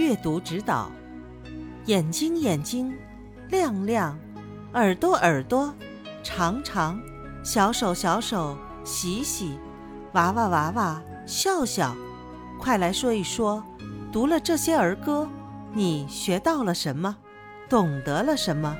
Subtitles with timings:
[0.00, 0.90] 阅读指导
[1.84, 2.90] 眼睛眼睛
[3.50, 4.18] 亮亮
[4.72, 5.74] 耳朵耳朵
[6.22, 6.98] 长长
[7.42, 9.58] 小手小手洗洗
[10.14, 11.94] 娃娃娃娃笑笑。
[12.58, 13.62] 快来说一说
[14.10, 15.28] 读了这些儿歌
[15.74, 17.14] 你学到了什么？
[17.68, 18.74] 懂得了什么？